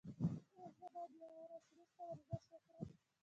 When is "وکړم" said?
2.53-2.87